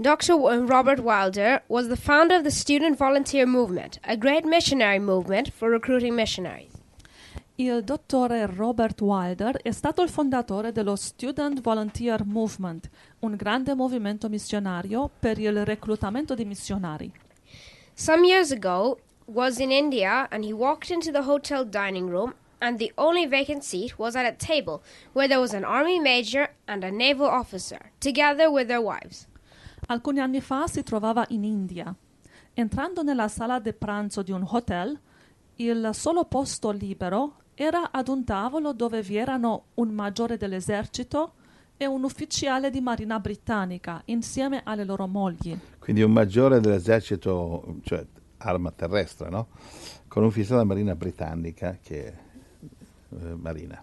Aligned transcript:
Dr. 0.00 0.32
Uh, 0.32 0.64
Robert 0.64 1.00
Wilder 1.00 1.60
was 1.68 1.88
the 1.88 1.96
founder 1.96 2.34
of 2.36 2.42
the 2.42 2.50
Student 2.50 2.96
Volunteer 2.96 3.44
Movement, 3.44 3.98
a 4.02 4.16
great 4.16 4.46
missionary 4.46 4.98
movement 4.98 5.52
for 5.52 5.68
recruiting 5.68 6.14
missionaries. 6.14 6.72
Il 7.56 7.82
dottore 7.82 8.46
Robert 8.46 8.98
Wilder 9.02 9.60
è 9.62 9.72
stato 9.72 10.00
il 10.00 10.08
fondatore 10.08 10.72
dello 10.72 10.96
Student 10.96 11.60
Volunteer 11.60 12.24
Movement, 12.24 12.88
un 13.18 13.36
grande 13.36 13.74
movimento 13.74 14.30
missionario 14.30 15.10
per 15.20 15.38
il 15.38 15.66
reclutamento 15.66 16.34
di 16.34 16.46
missionari. 16.46 17.12
Some 17.92 18.24
years 18.24 18.52
ago 18.52 18.96
was 19.26 19.58
in 19.58 19.70
India 19.70 20.26
and 20.30 20.46
he 20.46 20.54
walked 20.54 20.88
into 20.88 21.12
the 21.12 21.28
hotel 21.28 21.62
dining 21.62 22.08
room 22.08 22.32
and 22.58 22.78
the 22.78 22.90
only 22.96 23.26
vacant 23.26 23.64
seat 23.64 23.98
was 23.98 24.16
at 24.16 24.24
a 24.24 24.32
table 24.32 24.80
where 25.12 25.28
there 25.28 25.40
was 25.40 25.52
an 25.52 25.64
army 25.64 26.00
major 26.00 26.48
and 26.66 26.84
a 26.84 26.90
naval 26.90 27.26
officer 27.26 27.90
together 28.00 28.50
with 28.50 28.66
their 28.66 28.80
wives. 28.80 29.26
Alcuni 29.90 30.20
anni 30.20 30.40
fa 30.40 30.68
si 30.68 30.84
trovava 30.84 31.24
in 31.30 31.42
India. 31.42 31.92
Entrando 32.54 33.02
nella 33.02 33.26
sala 33.26 33.58
di 33.58 33.72
pranzo 33.72 34.22
di 34.22 34.30
un 34.30 34.46
hotel, 34.48 34.96
il 35.56 35.90
solo 35.94 36.24
posto 36.26 36.70
libero 36.70 37.38
era 37.54 37.90
ad 37.90 38.06
un 38.06 38.22
tavolo 38.22 38.72
dove 38.72 39.02
vi 39.02 39.16
erano 39.16 39.64
un 39.74 39.88
maggiore 39.88 40.36
dell'esercito 40.36 41.32
e 41.76 41.86
un 41.86 42.04
ufficiale 42.04 42.70
di 42.70 42.80
marina 42.80 43.18
britannica 43.18 44.00
insieme 44.06 44.60
alle 44.62 44.84
loro 44.84 45.08
mogli. 45.08 45.58
Quindi 45.80 46.02
un 46.02 46.12
maggiore 46.12 46.60
dell'esercito, 46.60 47.78
cioè 47.82 48.06
arma 48.38 48.70
terrestre, 48.70 49.28
no? 49.28 49.48
Con 50.06 50.22
un 50.22 50.28
ufficiale 50.28 50.60
della 50.62 50.72
marina 50.72 50.94
britannica 50.94 51.78
che 51.82 52.06
è 52.06 52.14
eh, 53.08 53.34
marina. 53.34 53.82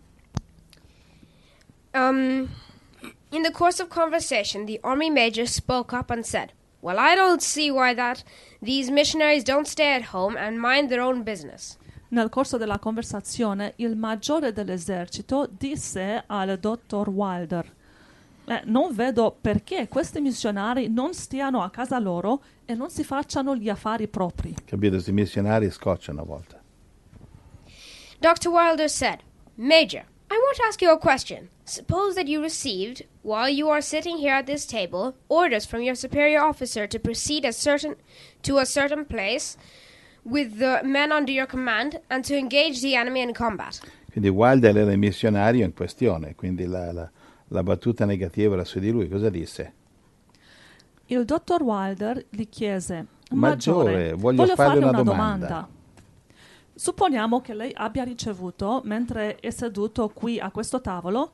Um, 1.91 2.47
in 3.31 3.43
the 3.43 3.51
course 3.51 3.81
of 3.81 3.89
conversation, 3.89 4.65
the 4.65 4.79
army 4.83 5.09
major 5.09 5.45
spoke 5.45 5.93
up 5.93 6.09
and 6.09 6.23
said, 6.23 6.53
"Well, 6.81 6.97
I 6.97 7.15
don't 7.15 7.41
see 7.41 7.69
why 7.69 7.93
that 7.95 8.23
these 8.61 8.91
missionaries 8.91 9.43
don't 9.43 9.67
stay 9.67 9.93
at 9.93 10.13
home 10.13 10.37
and 10.37 10.57
mind 10.57 10.89
their 10.89 11.01
own 11.01 11.23
business." 11.23 11.77
Nel 12.09 12.29
corso 12.29 12.57
della 12.57 12.79
conversazione, 12.79 13.73
il 13.77 13.97
maggiore 13.97 14.53
dell'esercito 14.53 15.47
disse 15.49 16.23
al 16.25 16.57
dottor 16.57 17.09
Wilder: 17.09 17.73
"Eh, 18.45 18.61
Non 18.65 18.93
vedo 18.93 19.35
perché 19.41 19.89
questi 19.89 20.21
missionari 20.21 20.87
non 20.87 21.13
stiano 21.13 21.61
a 21.63 21.69
casa 21.69 21.99
loro 21.99 22.41
e 22.65 22.75
non 22.75 22.89
si 22.89 23.03
facciano 23.03 23.55
gli 23.57 23.67
affari 23.67 24.07
propri. 24.07 24.55
Capito? 24.63 24.93
Questi 24.93 25.11
missionari 25.11 25.69
scocciano 25.69 26.21
a 26.21 26.23
volte. 26.23 26.61
Dr. 28.19 28.49
Wilder 28.49 28.89
said, 28.89 29.19
Major, 29.55 30.05
I 30.29 30.35
want 30.35 30.55
to 30.57 30.63
ask 30.63 30.81
you 30.81 30.91
a 30.91 30.97
question. 30.97 31.49
Suppose 31.65 32.15
that 32.15 32.27
you 32.27 32.41
received, 32.41 33.05
while 33.27 33.49
you 33.49 33.69
are 33.69 33.81
sitting 33.81 34.17
here 34.17 34.33
at 34.33 34.45
this 34.45 34.65
table, 34.65 35.13
orders 35.27 35.65
from 35.65 35.81
your 35.81 35.95
superior 35.95 36.39
officer 36.39 36.87
to 36.87 36.97
proceed 36.97 37.43
a 37.43 37.51
certain, 37.51 37.95
to 38.41 38.57
a 38.57 38.65
certain 38.65 39.03
place 39.05 39.57
with 40.23 40.59
the 40.59 40.79
men 40.83 41.11
under 41.11 41.33
your 41.33 41.45
command 41.45 41.99
and 42.09 42.23
to 42.23 42.35
engage 42.37 42.79
the 42.79 42.95
enemy 42.95 43.21
in 43.21 43.33
combat. 43.33 43.81
Quindi 44.09 44.29
Wilder 44.29 44.77
era 44.77 44.91
il 44.93 44.97
missionario 44.97 45.65
in 45.65 45.73
questione, 45.73 46.35
quindi 46.35 46.65
la, 46.65 46.91
la- 46.93 47.11
la 47.49 47.63
battuta 47.63 48.05
negativa 48.05 48.53
era 48.53 48.63
su 48.63 48.79
di 48.79 48.91
lui. 48.91 49.09
Cosa 49.09 49.29
disse? 49.29 49.73
Il 51.07 51.25
dottor 51.25 51.61
Wilder 51.61 52.25
gli 52.29 52.47
chiese: 52.47 53.05
Maggiore, 53.31 53.91
Maggiore, 53.91 54.13
voglio 54.13 54.45
farle 54.55 54.77
una 54.85 54.91
domanda. 54.91 55.47
domanda." 55.47 55.69
Supponiamo 56.75 57.41
che 57.41 57.53
lei 57.53 57.71
abbia 57.75 58.03
ricevuto, 58.03 58.81
mentre 58.85 59.35
è 59.37 59.49
seduto 59.49 60.09
qui 60.09 60.39
a 60.39 60.51
questo 60.51 60.79
tavolo, 60.79 61.31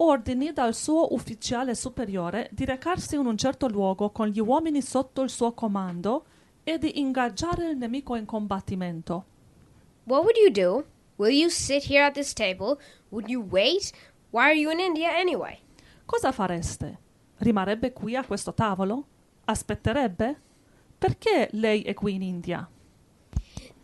ordini 0.00 0.52
dal 0.52 0.74
suo 0.74 1.12
ufficiale 1.14 1.74
superiore 1.74 2.48
di 2.52 2.64
recarsi 2.64 3.16
in 3.16 3.26
un 3.26 3.36
certo 3.36 3.68
luogo 3.68 4.10
con 4.10 4.28
gli 4.28 4.40
uomini 4.40 4.82
sotto 4.82 5.22
il 5.22 5.30
suo 5.30 5.52
comando 5.52 6.24
e 6.64 6.78
di 6.78 7.00
ingaggiare 7.00 7.70
il 7.70 7.76
nemico 7.76 8.14
in 8.14 8.24
combattimento. 8.24 9.24
What 10.04 10.22
would 10.22 10.36
you 10.36 10.50
do? 10.50 10.86
Will 11.16 11.32
you 11.32 11.48
sit 11.48 11.90
here 11.90 12.04
at 12.04 12.14
this 12.14 12.32
table? 12.32 12.78
Would 13.10 13.28
you 13.28 13.42
wait? 13.42 13.92
Why 14.30 14.50
are 14.50 14.54
you 14.54 14.70
in 14.70 14.78
India 14.78 15.10
anyway? 15.16 15.58
Cosa 16.04 16.32
fareste? 16.32 16.98
Rimarrebbe 17.38 17.92
qui 17.92 18.14
a 18.14 18.24
questo 18.24 18.54
tavolo? 18.54 19.06
Aspetterebbe? 19.44 20.40
Perché 20.98 21.48
lei 21.52 21.82
è 21.82 21.94
qui 21.94 22.14
in 22.14 22.22
India? 22.22 22.68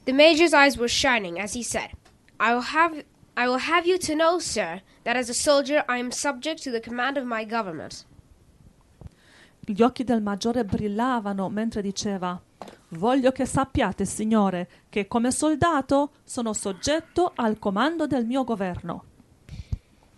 The 0.05 0.13
major's 0.13 0.53
eyes 0.53 0.77
were 0.77 0.89
shining 0.89 1.39
as 1.39 1.55
he 1.55 1.63
said, 1.63 1.91
I 2.39 2.53
will 2.53 2.63
have 2.75 3.05
I 3.37 3.49
will 3.49 3.59
have 3.59 3.87
you 3.87 3.99
to 3.99 4.15
know, 4.15 4.39
sir, 4.39 4.81
that 5.03 5.17
as 5.17 5.29
a 5.29 5.35
soldier 5.35 5.85
I 5.89 5.99
am 5.99 6.11
subject 6.13 6.63
to 6.63 6.71
the 6.71 6.81
command 6.81 7.17
of 7.17 7.25
my 7.25 7.45
government. 7.45 8.05
Gli 9.67 9.83
occhi 9.83 10.05
del 10.05 10.21
maggiore 10.21 10.65
brillavano 10.65 11.49
mentre 11.49 11.83
diceva 11.83 12.41
Voglio 12.91 13.33
che 13.33 13.45
sappiate, 13.45 14.05
signore, 14.05 14.69
che 14.89 15.09
come 15.09 15.33
soldato 15.33 16.11
sono 16.23 16.53
soggetto 16.53 17.33
al 17.35 17.59
comando 17.59 18.07
del 18.07 18.25
mio 18.25 18.45
governo. 18.45 19.05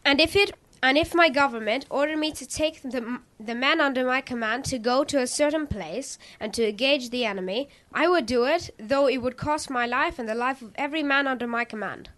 And 0.03 0.21
if 0.21 0.35
it 0.35 0.53
and 0.83 0.99
if 0.99 1.15
my 1.15 1.31
government 1.31 1.87
ordered 1.89 2.19
me 2.19 2.33
to 2.33 2.47
take 2.47 2.83
the, 2.83 3.21
the 3.41 3.55
men 3.55 3.81
under 3.81 4.05
my 4.05 4.21
command 4.21 4.65
to 4.67 4.79
go 4.79 5.05
to 5.05 5.19
a 5.21 5.27
certain 5.27 5.67
place 5.67 6.19
and 6.39 6.53
to 6.53 6.69
engage 6.69 7.09
the 7.09 7.25
enemy, 7.25 7.69
I 7.95 8.07
would 8.07 8.27
do 8.27 8.45
it, 8.45 8.71
though 8.79 9.09
it 9.09 9.23
would 9.23 9.37
cost 9.37 9.71
my 9.71 9.87
life 9.87 10.19
and 10.19 10.29
the 10.29 10.35
life 10.35 10.61
of 10.61 10.73
every 10.77 11.03
man 11.03 11.27
under 11.27 11.47
my 11.47 11.65
command. 11.65 12.11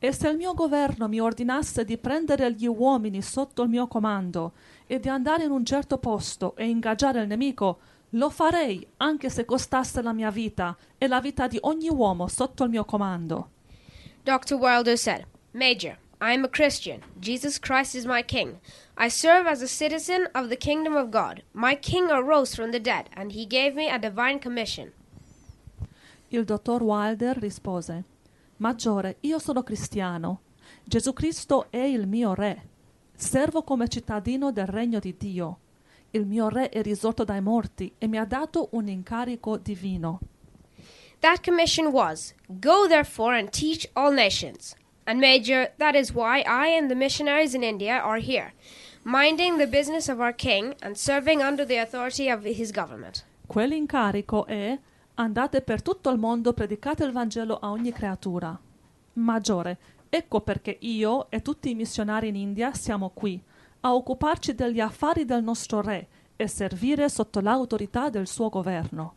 E 0.00 0.12
se 0.12 0.28
il 0.28 0.36
mio 0.36 0.54
governo 0.54 1.08
mi 1.08 1.20
ordinasse 1.20 1.84
di 1.84 1.98
prendere 1.98 2.52
gli 2.52 2.66
uomini 2.66 3.20
sotto 3.20 3.62
il 3.62 3.68
mio 3.68 3.88
comando 3.88 4.52
e 4.86 5.00
di 5.00 5.08
andare 5.08 5.44
in 5.44 5.50
un 5.50 5.64
certo 5.64 5.98
posto 5.98 6.54
e 6.56 6.68
ingaggiare 6.68 7.20
il 7.20 7.26
nemico, 7.26 7.78
lo 8.10 8.30
farei 8.30 8.86
anche 8.98 9.28
se 9.28 9.44
costasse 9.44 10.00
la 10.00 10.12
mia 10.12 10.30
vita 10.30 10.76
e 10.96 11.08
la 11.08 11.20
vita 11.20 11.46
di 11.46 11.58
ogni 11.62 11.88
uomo 11.88 12.28
sotto 12.28 12.64
il 12.64 12.70
mio 12.70 12.84
comando. 12.84 13.50
Dr. 14.24 14.54
Wilder 14.54 14.96
said, 14.96 15.26
Major, 15.52 15.98
I 16.20 16.32
am 16.32 16.44
a 16.44 16.48
Christian. 16.48 17.00
Jesus 17.20 17.58
Christ 17.58 17.94
is 17.94 18.04
my 18.04 18.22
King. 18.22 18.58
I 18.96 19.08
serve 19.08 19.46
as 19.48 19.62
a 19.62 19.68
citizen 19.68 20.28
of 20.34 20.48
the 20.48 20.56
kingdom 20.56 20.96
of 20.96 21.10
God. 21.10 21.42
My 21.52 21.76
King 21.76 22.10
arose 22.10 22.54
from 22.54 22.70
the 22.70 22.80
dead, 22.80 23.08
and 23.14 23.32
he 23.32 23.46
gave 23.46 23.74
me 23.74 23.88
a 23.88 23.98
divine 23.98 24.38
commission. 24.38 24.92
Il 26.30 26.44
dottor 26.44 26.82
Wilder 26.82 27.34
rispose 27.40 28.04
Maggiore, 28.58 29.18
io 29.20 29.38
sono 29.38 29.62
cristiano. 29.62 30.40
Gesù 30.84 31.12
Cristo 31.12 31.66
è 31.70 31.78
il 31.78 32.08
mio 32.08 32.34
re. 32.34 32.66
Servo 33.14 33.62
come 33.62 33.88
cittadino 33.88 34.50
del 34.50 34.66
regno 34.66 34.98
di 34.98 35.14
Dio. 35.16 35.58
Il 36.10 36.26
mio 36.26 36.48
re 36.48 36.68
è 36.68 36.82
risorto 36.82 37.22
dai 37.22 37.40
morti 37.40 37.92
e 37.98 38.08
mi 38.08 38.18
ha 38.18 38.24
dato 38.24 38.68
un 38.72 38.88
incarico 38.88 39.58
divino. 39.58 40.20
That 41.20 41.44
commission 41.44 41.86
was, 41.86 42.34
Go 42.46 42.88
therefore 42.88 43.38
and 43.38 43.50
teach 43.50 43.88
all 43.94 44.12
nations. 44.12 44.74
And, 45.04 45.20
Major, 45.20 45.72
that 45.78 45.94
is 45.94 46.12
why 46.12 46.40
I 46.40 46.76
and 46.76 46.88
the 46.88 46.96
missionaries 46.96 47.54
in 47.54 47.62
India 47.62 48.00
are 48.00 48.20
here, 48.20 48.52
minding 49.04 49.58
the 49.58 49.66
business 49.66 50.08
of 50.08 50.18
our 50.20 50.34
King 50.34 50.74
and 50.82 50.96
serving 50.96 51.42
under 51.42 51.64
the 51.64 51.76
authority 51.76 52.28
of 52.28 52.44
his 52.44 52.72
government. 52.72 53.24
Quell'incarico 53.46 54.46
è 54.46 54.78
andate 55.18 55.62
per 55.62 55.82
tutto 55.82 56.10
il 56.10 56.18
mondo, 56.18 56.52
predicate 56.52 57.04
il 57.04 57.12
Vangelo 57.12 57.58
a 57.58 57.70
ogni 57.70 57.92
creatura. 57.92 58.58
Maggiore, 59.14 59.78
ecco 60.08 60.40
perché 60.40 60.76
io 60.80 61.30
e 61.30 61.42
tutti 61.42 61.70
i 61.70 61.74
missionari 61.74 62.28
in 62.28 62.36
India 62.36 62.72
siamo 62.72 63.10
qui, 63.12 63.40
a 63.80 63.94
occuparci 63.94 64.54
degli 64.54 64.80
affari 64.80 65.24
del 65.24 65.42
nostro 65.42 65.80
re 65.80 66.06
e 66.36 66.46
servire 66.46 67.08
sotto 67.08 67.40
l'autorità 67.40 68.10
del 68.10 68.26
suo 68.26 68.48
governo. 68.48 69.14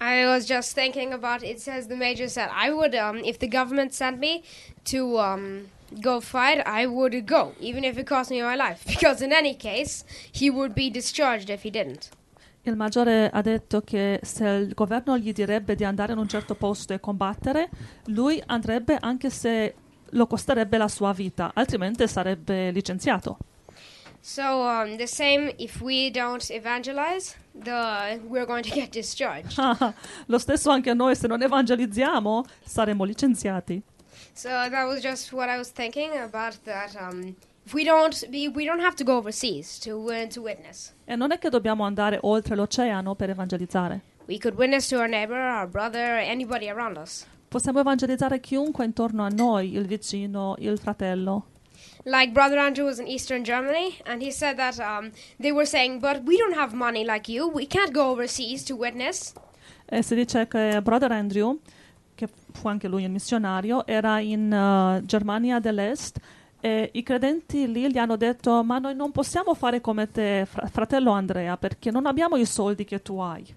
I 0.00 0.24
was 0.26 0.46
just 0.46 0.74
thinking 0.74 1.12
about 1.12 1.42
it 1.42 1.58
says 1.58 1.86
the 1.88 1.96
major 1.96 2.28
said 2.28 2.48
I 2.52 2.70
would 2.70 2.94
um, 2.94 3.20
if 3.24 3.38
the 3.38 3.48
government 3.48 3.92
sent 3.92 4.18
me 4.18 4.42
to 4.84 5.18
um, 5.18 5.66
go 6.00 6.20
fight 6.20 6.62
I 6.64 6.86
would 6.86 7.26
go 7.26 7.54
even 7.58 7.82
if 7.82 7.98
it 7.98 8.06
cost 8.06 8.30
me 8.30 8.40
my 8.40 8.54
life 8.54 8.84
because 8.86 9.20
in 9.20 9.32
any 9.32 9.54
case 9.54 10.04
he 10.30 10.50
would 10.50 10.72
be 10.72 10.88
discharged 10.88 11.50
if 11.50 11.62
he 11.62 11.70
didn't. 11.70 12.10
Il 12.68 12.76
maggiore 12.76 13.30
ha 13.30 13.40
detto 13.40 13.80
che 13.80 14.20
se 14.22 14.46
il 14.46 14.74
governo 14.74 15.16
gli 15.16 15.32
direbbe 15.32 15.74
di 15.74 15.84
andare 15.84 16.12
in 16.12 16.18
un 16.18 16.28
certo 16.28 16.54
posto 16.54 16.92
e 16.92 17.00
combattere, 17.00 17.70
lui 18.06 18.42
andrebbe 18.44 18.98
anche 19.00 19.30
se 19.30 19.74
lo 20.10 20.26
costerebbe 20.26 20.76
la 20.76 20.88
sua 20.88 21.12
vita, 21.12 21.52
altrimenti 21.54 22.06
sarebbe 22.06 22.70
licenziato. 22.70 23.38
So 24.20 24.42
um, 24.42 24.96
the 24.96 25.06
same 25.06 25.54
if 25.56 25.80
we 25.80 26.10
don't 26.10 26.44
evangelize, 26.50 27.36
the 27.54 28.20
we're 28.28 28.44
going 28.44 28.62
to 28.62 28.74
get 28.74 28.90
discharged. 28.90 29.56
Lo 30.26 30.38
stesso 30.38 30.70
anche 30.70 30.92
noi, 30.92 31.14
se 31.14 31.26
non 31.26 31.40
evangelizziamo, 31.40 32.44
saremo 32.64 33.04
licenziati. 33.04 33.82
so 34.34 34.48
that 34.48 34.86
was 34.86 35.00
just 35.00 35.32
what 35.32 35.48
I 35.48 35.56
was 35.56 35.70
thinking 35.70 36.10
about 36.18 36.58
that. 36.64 36.94
Um, 37.00 37.34
we 37.72 37.84
don't, 37.84 38.24
we, 38.30 38.64
don't 38.64 38.80
have 38.80 38.94
to 38.96 39.04
go 39.04 39.16
overseas 39.16 39.78
to 39.80 39.96
uh, 40.10 40.26
to 40.28 40.40
witness. 40.40 40.92
E 41.04 41.16
non 41.16 41.32
è 41.32 41.38
che 41.38 41.50
dobbiamo 41.50 41.84
andare 41.84 42.18
oltre 42.22 42.54
l'oceano 42.54 43.14
per 43.14 43.30
evangelizzare. 43.30 44.00
We 44.26 44.38
could 44.38 44.58
witness 44.58 44.88
to 44.88 44.98
our 44.98 45.08
neighbor, 45.08 45.38
our 45.38 45.66
brother, 45.66 46.18
anybody 46.18 46.68
around 46.68 46.96
us. 46.96 47.26
Possiamo 47.48 47.80
evangelizzare 47.80 48.40
chiunque 48.40 48.84
intorno 48.84 49.24
a 49.24 49.28
noi, 49.28 49.74
il 49.74 49.86
vicino, 49.86 50.54
il 50.58 50.78
fratello. 50.78 51.46
Like 52.04 52.32
Brother 52.32 52.58
Andrew 52.58 52.86
was 52.86 52.98
in 52.98 53.06
Eastern 53.06 53.42
Germany, 53.42 53.96
and 54.04 54.22
he 54.22 54.30
said 54.30 54.56
that 54.56 54.78
um, 54.78 55.10
they 55.38 55.50
were 55.50 55.66
saying, 55.66 56.00
"But 56.00 56.22
we 56.24 56.36
don't 56.36 56.56
have 56.56 56.74
money 56.74 57.04
like 57.04 57.30
you. 57.30 57.50
We 57.50 57.66
can't 57.66 57.92
go 57.92 58.10
overseas 58.10 58.64
to 58.64 58.74
witness." 58.74 59.32
E 59.86 60.02
si 60.02 60.14
dice 60.14 60.46
che 60.46 60.80
Brother 60.82 61.12
Andrew, 61.12 61.58
che 62.14 62.28
fu 62.52 62.68
anche 62.68 62.88
lui 62.88 63.04
un 63.04 63.12
missionario, 63.12 63.86
era 63.86 64.20
in 64.20 64.52
eh, 64.52 65.04
Germania 65.04 65.58
dell'Est 65.58 66.18
e 66.60 66.90
i 66.92 67.02
credenti 67.02 67.70
lì 67.70 67.90
gli 67.90 67.98
hanno 67.98 68.16
detto 68.16 68.62
ma 68.64 68.78
noi 68.78 68.94
non 68.94 69.12
possiamo 69.12 69.54
fare 69.54 69.80
come 69.80 70.10
te, 70.10 70.46
fra- 70.48 70.66
fratello 70.66 71.12
Andrea, 71.12 71.56
perché 71.56 71.90
non 71.90 72.06
abbiamo 72.06 72.36
i 72.36 72.44
soldi 72.44 72.84
che 72.84 73.00
tu 73.02 73.18
hai. 73.18 73.54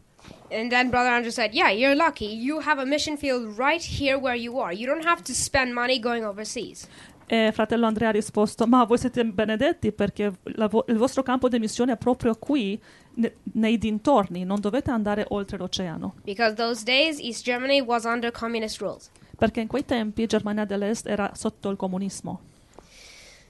And 0.51 0.69
then 0.69 0.89
Brother 0.89 1.12
Andrew 1.12 1.31
said, 1.31 1.53
"Yeah, 1.53 1.69
you're 1.71 1.95
lucky. 1.95 2.25
You 2.36 2.59
have 2.63 2.80
a 2.80 2.86
mission 2.86 3.18
field 3.18 3.57
right 3.57 3.81
here 3.83 4.15
where 4.18 4.38
you 4.38 4.59
are. 4.59 4.74
You 4.74 4.86
don't 4.86 5.06
have 5.06 5.24
to 5.24 5.33
spend 5.33 5.71
money 5.74 6.00
going 6.00 6.24
overseas." 6.24 6.88
E 7.25 7.51
fratello 7.53 7.86
Andrea 7.86 8.09
ha 8.09 8.12
risposto 8.12 8.68
ma 8.68 8.83
voi 8.83 8.98
siete 8.98 9.24
benedetti 9.25 9.94
perché 9.94 10.33
vo- 10.69 10.83
il 10.89 10.98
vostro 10.98 11.24
campo 11.24 11.48
di 11.48 11.57
missione 11.59 11.94
è 11.94 11.98
proprio 11.98 12.36
qui, 12.36 12.80
ne- 13.15 13.36
nei 13.53 13.77
dintorni, 13.77 14.44
non 14.44 14.59
dovete 14.59 14.92
andare 14.92 15.25
oltre 15.30 15.57
l'oceano. 15.57 16.15
Because 16.25 16.53
those 16.56 16.83
days, 16.83 17.19
East 17.19 17.44
Germany 17.44 17.80
was 17.81 18.03
under 18.03 18.31
communist 18.31 18.80
rules. 18.81 19.09
Perché 19.38 19.62
in 19.62 19.68
quei 19.68 19.86
tempi 19.86 20.25
Germania 20.27 20.65
dell'Est 20.65 21.07
era 21.07 21.31
sotto 21.33 21.69
il 21.69 21.77
comunismo. 21.77 22.42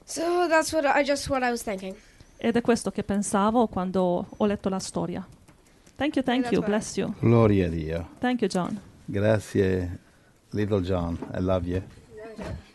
So 0.04 0.46
that's 0.48 0.72
what 0.72 0.84
I 0.84 1.02
just 1.04 1.28
what 1.28 1.42
I 1.42 1.50
was 1.50 1.62
thinking. 1.62 1.94
Ed 2.36 2.56
è 2.56 2.60
questo 2.60 2.90
che 2.90 3.04
pensavo 3.04 3.68
quando 3.68 4.26
ho 4.36 4.46
letto 4.46 4.68
la 4.68 4.80
storia. 4.80 5.26
Thank 5.96 6.16
you, 6.16 6.24
thank 6.24 6.50
you, 6.50 6.62
bless 6.62 6.96
you. 6.96 7.14
Gloria 7.20 7.66
a 7.66 7.68
Dio. 7.68 8.08
Thank 8.18 8.40
you, 8.40 8.48
John. 8.48 8.80
Grazie, 9.04 9.98
little 10.50 10.80
John. 10.80 11.16
I 11.34 11.40
love 11.40 11.66
you. 11.68 11.82